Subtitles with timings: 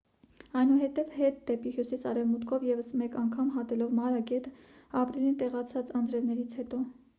[0.59, 4.55] այնուհետև հետ դեպի հյուսիս արևմուտքով ևս մեկ անգամ հատելով մարա գետը
[5.05, 6.85] ապրիլին տեղացած անձրևներից հետո